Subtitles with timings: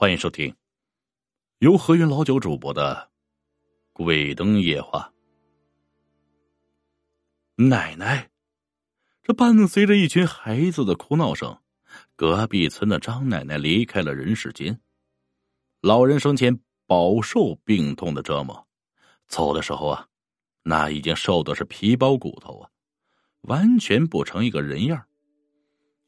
[0.00, 0.56] 欢迎收听
[1.58, 3.10] 由何云老九主播的
[3.92, 5.12] 《鬼灯夜话》。
[7.68, 8.30] 奶奶，
[9.22, 11.54] 这伴随着一群孩子的哭闹声，
[12.16, 14.80] 隔壁村的张奶奶离开了人世间。
[15.82, 18.66] 老人生前饱受病痛的折磨，
[19.28, 20.08] 走的时候啊，
[20.62, 22.70] 那已经瘦的是皮包骨头啊，
[23.42, 25.04] 完全不成一个人样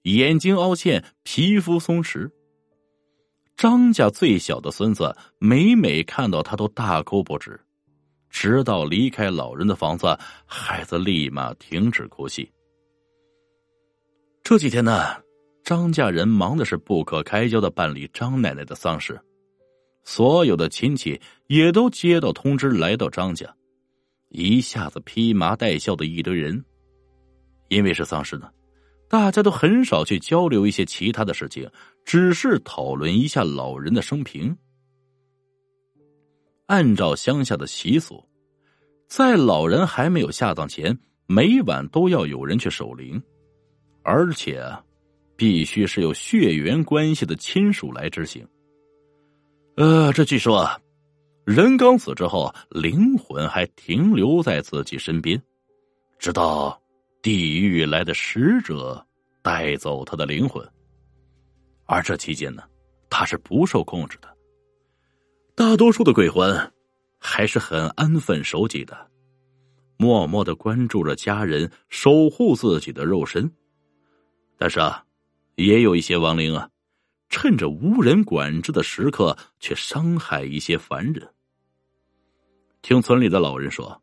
[0.05, 2.31] 眼睛凹陷，皮肤松弛。
[3.57, 7.61] 张家最小的孙子每每看到他都大哭不止，
[8.29, 12.51] 直到离开老人的房子，孩子立马停止哭泣。
[14.43, 15.23] 这几天呢，
[15.63, 19.21] 张家人忙的是不可开交的办理张奶奶的丧事，
[20.03, 23.55] 所有的亲戚也都接到通知来到张家，
[24.31, 26.65] 一下子披麻戴孝的一堆人，
[27.69, 28.51] 因为是丧事呢。
[29.13, 31.71] 大家都很少去交流一些其他的事情，
[32.03, 34.57] 只是讨论一下老人的生平。
[36.65, 38.27] 按照乡下的习俗，
[39.07, 43.23] 在老人还没有下葬前，每晚都要有人去守灵，
[44.03, 44.67] 而且
[45.37, 48.43] 必须是有血缘关系的亲属来执行。
[49.77, 50.67] 呃，这据说，
[51.45, 55.39] 人刚死之后，灵魂还停留在自己身边，
[56.19, 56.79] 直到。
[57.25, 59.07] 地狱来的使者
[59.43, 60.67] 带走他的灵魂，
[61.87, 62.63] 而这期间呢，
[63.11, 64.37] 他是不受控制的。
[65.55, 66.73] 大多数的鬼魂
[67.19, 69.11] 还是很安分守己的，
[69.97, 73.53] 默默的关注着家人，守护自己的肉身。
[74.57, 75.05] 但是啊，
[75.57, 76.71] 也有一些亡灵啊，
[77.29, 81.29] 趁着无人管制的时刻，却伤害一些凡人。
[82.81, 84.01] 听村里的老人说，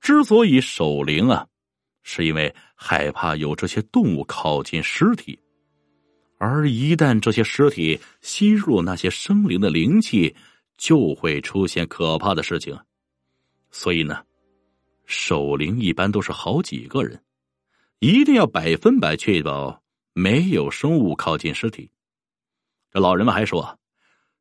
[0.00, 1.46] 之所以守灵啊。
[2.02, 5.38] 是因为害怕有这些动物靠近尸体，
[6.38, 10.34] 而一旦这些尸体吸入那些生灵的灵气，
[10.78, 12.78] 就会出现可怕的事情。
[13.70, 14.22] 所以呢，
[15.04, 17.22] 守灵一般都是好几个人，
[17.98, 21.90] 一定要百分百确保没有生物靠近尸体。
[22.90, 23.78] 这老人们还说，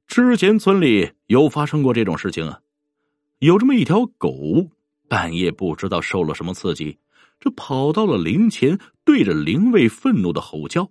[0.08, 2.60] 之前村里有发生过这种事情啊，
[3.40, 4.34] 有这么一条狗，
[5.08, 6.98] 半夜不知道受了什么刺激。
[7.40, 10.90] 这跑到了灵前，对着灵位愤怒的吼叫，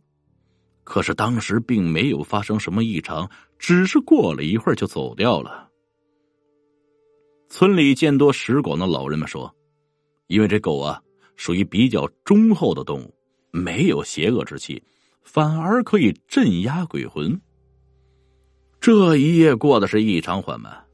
[0.83, 5.69] 可是当时并没有发生什么异常，只是过了一会儿就走掉了。
[7.51, 9.55] 村里见多识广的老人们说，
[10.27, 11.03] 因为这狗啊
[11.37, 13.15] 属于比较忠厚的动物，
[13.51, 14.83] 没有邪恶之气，
[15.23, 17.39] 反而可以镇压鬼魂。
[18.81, 20.87] 这一夜过得是异常缓慢，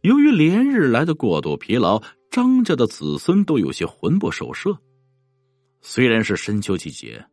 [0.00, 4.76] 由于连日来的过度疲劳，张家的子孙都有些魂不守舍。
[5.80, 7.24] 虽然是深秋季节，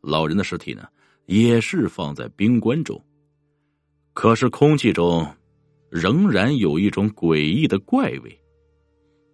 [0.00, 0.84] 老人的尸体呢
[1.26, 3.02] 也是放在冰棺中，
[4.12, 5.26] 可是空气中
[5.90, 8.40] 仍然有一种诡异的怪味，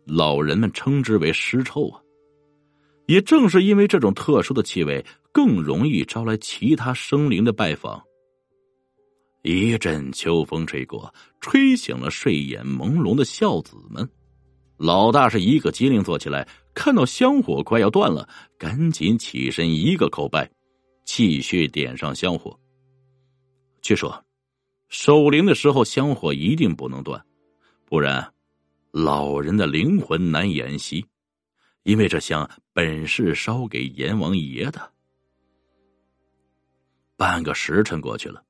[0.04, 2.00] 老人们称之为尸臭啊。
[3.06, 8.02] 也正是因为这种特殊的气味，更容易招来其他生灵的拜访。
[9.42, 14.08] 一阵秋风吹过，吹醒了睡眼朦胧的孝子们。
[14.78, 20.50] 老大是一个机灵坐起来，看到香火快要断了，赶紧起身一个叩拜，
[21.04, 22.58] 继续点上香火。
[23.80, 24.24] 据说，
[24.88, 27.24] 守灵的时候香火一定不能断，
[27.84, 28.32] 不然
[28.90, 31.06] 老人的灵魂难以安息，
[31.84, 34.92] 因为这香本是烧给阎王爷的。
[37.16, 38.42] 半个时辰过去了，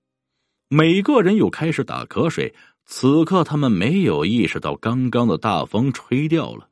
[0.68, 2.54] 每个人又开始打瞌睡。
[2.86, 6.68] 此刻，他们没有意识到刚刚的大风吹掉了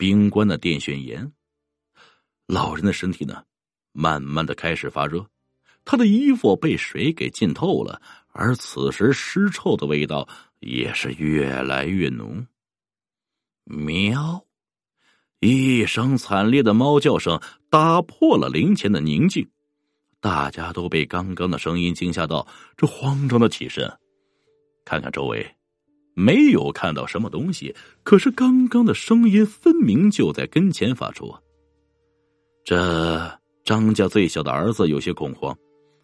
[0.00, 1.30] 冰棺的电旋岩。
[2.46, 3.44] 老人的身体呢，
[3.92, 5.26] 慢慢的开始发热，
[5.84, 8.00] 他的衣服被水给浸透了，
[8.32, 10.26] 而此时尸臭的味道
[10.60, 12.46] 也是越来越浓。
[13.64, 14.42] 喵！
[15.40, 19.50] 一声惨烈的猫叫声打破了灵前的宁静，
[20.18, 23.86] 大家都被刚刚的声音惊吓到，这慌张的起身。
[24.82, 25.54] 看看周围，
[26.20, 31.34] 没有看到什么东西，可是刚刚的声音分明就在跟前发出。
[32.64, 35.56] 这张家最小的儿子有些恐慌，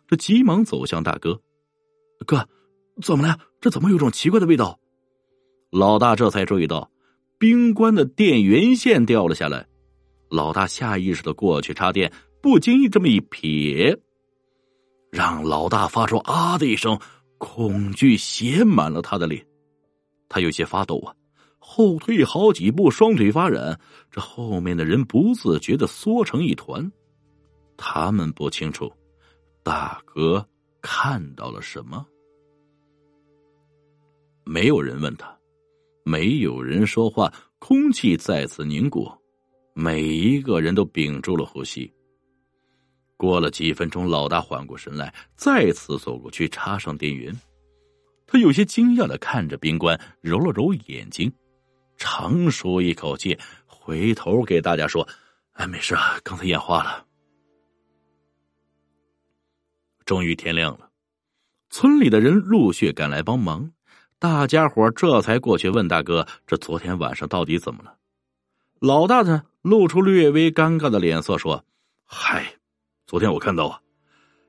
[0.08, 1.38] 这急忙走向大哥
[2.26, 2.48] ：“哥，
[3.02, 3.38] 怎么了？
[3.60, 4.78] 这怎么有种奇怪的味道？”
[5.70, 6.90] 老大这才注意到
[7.38, 9.66] 冰棺的电源线掉了下来，
[10.30, 12.10] 老大下意识的过去插电，
[12.40, 13.98] 不经意这么一瞥，
[15.10, 16.98] 让老大发出啊的一声。
[17.38, 19.46] 恐惧写满了他的脸，
[20.28, 21.14] 他有些发抖啊，
[21.58, 23.78] 后退好几步，双腿发软。
[24.10, 26.90] 这后面的人不自觉的缩成一团，
[27.76, 28.92] 他们不清楚
[29.62, 30.46] 大哥
[30.80, 32.06] 看到了什么。
[34.44, 35.36] 没有人问他，
[36.04, 39.10] 没有人说话，空气再次凝固，
[39.74, 41.92] 每一个人都屏住了呼吸。
[43.16, 47.34] 过了几分钟，老大缓过神来，再次走过去插上电源。
[48.26, 51.32] 他有些惊讶的看着冰棺，揉了揉眼睛，
[51.96, 55.06] 长舒一口气，回头给大家说
[55.54, 57.04] ：“哎，没事啊，刚才眼花了。”
[60.04, 60.90] 终于天亮了，
[61.70, 63.70] 村里的人陆续赶来帮忙。
[64.18, 67.96] 大家伙这才过去问大哥：“这昨天晚上到底怎么了？”
[68.80, 71.64] 老大呢，露出略微尴尬的脸色说
[72.04, 72.56] ：“嗨，
[73.06, 73.80] 昨天我看到啊，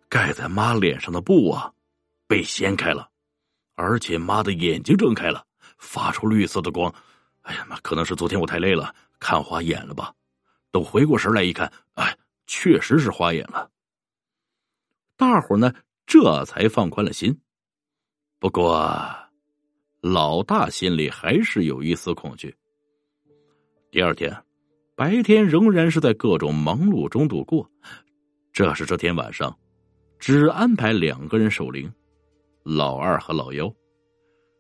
[0.09, 1.73] 盖在妈脸上的布啊，
[2.27, 3.09] 被掀开了，
[3.77, 5.45] 而且妈的眼睛睁开了，
[5.77, 6.93] 发出绿色的光。
[7.43, 10.13] 哎呀妈，可能是昨天我太累了，看花眼了吧？
[10.71, 13.69] 等回过神来一看，哎，确实是花眼了。
[15.15, 15.73] 大伙呢，
[16.05, 17.39] 这才放宽了心。
[18.39, 19.15] 不过。”
[19.99, 22.55] 老大心里还是有一丝恐惧。
[23.91, 24.31] 第二天，
[24.95, 27.69] 白天仍然是在各种忙碌中度过。
[28.53, 29.53] 这是这天晚上，
[30.19, 31.91] 只安排两个人守灵，
[32.67, 33.73] 老二和老幺。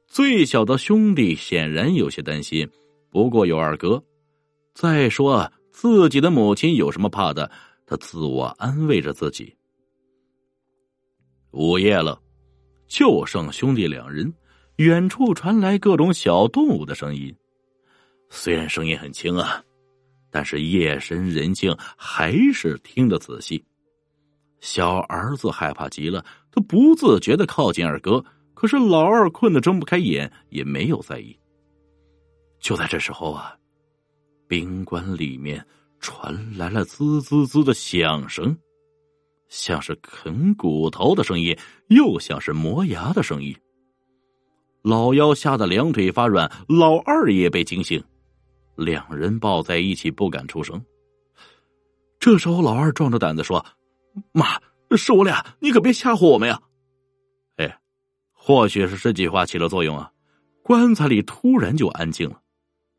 [0.07, 2.65] 最小的兄弟显然有些担心，
[3.09, 4.01] 不过有二哥。
[4.73, 7.51] 再说自己的母亲有什么怕的？
[7.85, 9.53] 他自我安慰着自己。
[11.51, 12.21] 午夜了，
[12.87, 14.33] 就剩兄弟两人。
[14.77, 17.35] 远处传来各种小动物的声音，
[18.29, 19.63] 虽然声音很轻啊，
[20.29, 23.61] 但是夜深人静，还是听得仔细。
[24.59, 28.23] 小儿子害怕极了，他不自觉的靠近二哥，
[28.53, 31.37] 可是老二困得睁不开眼，也没有在意。
[32.59, 33.55] 就在这时候啊，
[34.47, 35.63] 宾馆里面
[35.99, 38.57] 传来了滋滋滋的响声，
[39.47, 41.55] 像是啃骨头的声音，
[41.89, 43.55] 又像是磨牙的声音。
[44.81, 48.03] 老幺吓得两腿发软，老二也被惊醒，
[48.75, 50.83] 两人抱在一起不敢出声。
[52.19, 53.63] 这时候，老二壮着胆子说
[54.31, 54.61] ：“妈，
[54.95, 56.61] 是我俩，你可别吓唬我们呀！”
[57.57, 57.79] 哎，
[58.31, 60.11] 或许是这句话起了作用啊，
[60.63, 62.41] 棺材里突然就安静了，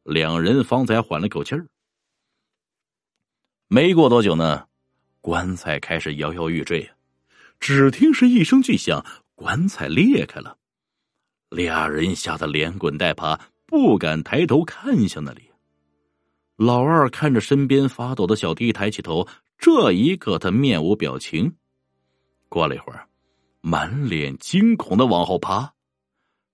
[0.04, 1.66] 两人方才缓了口气儿。
[3.68, 4.66] 没过多久呢，
[5.20, 6.90] 棺材开始摇摇欲坠，
[7.60, 9.04] 只听是一声巨响，
[9.34, 10.56] 棺材裂开了。
[11.50, 15.42] 俩人吓得连滚带爬，不敢抬头看向那里。
[16.56, 19.26] 老二看着身边发抖的小弟，抬起头，
[19.58, 21.52] 这一刻他面无表情。
[22.48, 23.06] 过了一会儿，
[23.60, 25.72] 满脸惊恐的往后爬，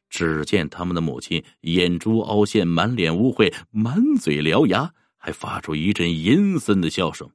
[0.08, 7.28] 只见他们的母亲眼珠凹陷，满脸污秽，满嘴獠牙，还发出一阵阴森的笑声。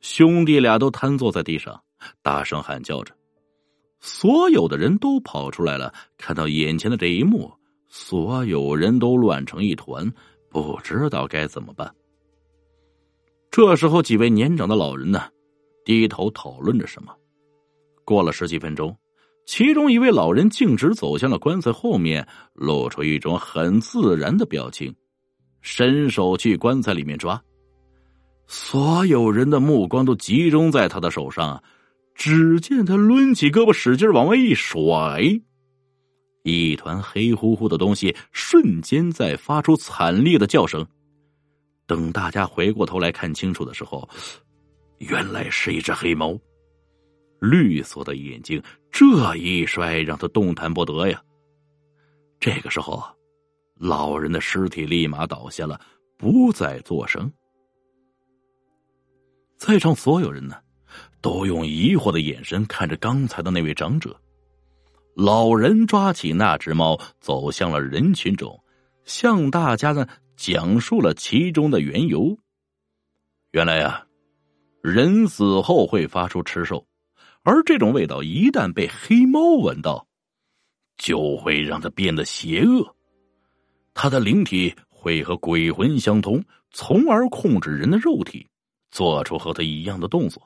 [0.00, 1.82] 兄弟俩都瘫坐在地上，
[2.22, 3.14] 大声喊叫着。
[3.98, 7.52] 所有的人都跑出来了，看到眼前的这一幕，
[7.86, 10.10] 所有人都乱成一团，
[10.48, 11.94] 不知道该怎么办。
[13.50, 15.24] 这时候，几位年长的老人呢，
[15.84, 17.12] 低头讨论着什么。
[18.04, 18.96] 过了十几分钟，
[19.46, 24.94] 其中一位老人径直走向了棺材后面，露出一种很自然的表情，
[25.60, 27.40] 伸手去棺材里面抓。
[28.46, 31.62] 所有人的目光都集中在他的手上。
[32.12, 35.22] 只见他抡起胳膊，使劲往外一甩，
[36.42, 40.86] 一团黑乎乎的东西瞬间在发出惨烈的叫声。
[41.90, 44.08] 等大家回过头来看清楚的时候，
[44.98, 46.38] 原来是一只黑猫，
[47.40, 48.62] 绿色的眼睛。
[48.92, 51.20] 这一摔让他动弹不得呀。
[52.38, 53.02] 这个时候，
[53.74, 55.80] 老人的尸体立马倒下了，
[56.16, 57.28] 不再作声。
[59.56, 60.54] 在场所有人呢？
[61.20, 64.16] 都用疑惑的眼神看着刚才的那位长者。
[65.16, 68.62] 老人抓起那只猫，走向了人群中，
[69.04, 70.06] 向大家呢
[70.40, 72.34] 讲述了其中的缘由。
[73.50, 74.06] 原来啊，
[74.82, 76.86] 人死后会发出吃兽，
[77.42, 80.06] 而这种味道一旦被黑猫闻到，
[80.96, 82.96] 就会让它变得邪恶。
[83.92, 88.48] 它的灵体会和鬼魂相通，从而控制人的肉体，
[88.90, 90.42] 做出和它一样的动作。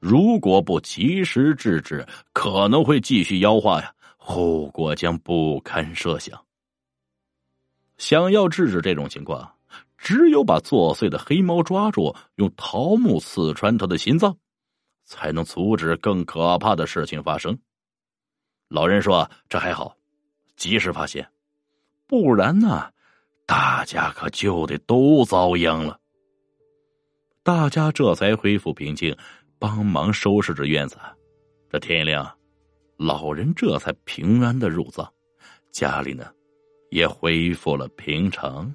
[0.00, 6.38] 如果不及时制止，可能会继续妖化呀，后果将不堪设想。
[7.98, 9.52] 想要制止这种情况，
[9.98, 14.34] 只有把作祟的黑猫抓住，用桃木刺穿他的心脏，
[15.04, 17.58] 才能阻止更可怕的事情发生。
[18.68, 19.94] 老人说：“这还好，
[20.56, 21.28] 及时发现，
[22.06, 22.90] 不然呢，
[23.46, 26.00] 大家可就得都遭殃了。”
[27.44, 29.14] 大家这才恢复平静。
[29.60, 30.96] 帮忙收拾着院子，
[31.68, 32.32] 这天一亮，
[32.96, 35.12] 老人这才平安的入葬。
[35.72, 36.30] 家里呢，
[36.90, 38.74] 也恢复了平常。